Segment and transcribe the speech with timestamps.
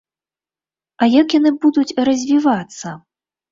[1.01, 2.87] А як яны будуць развівацца?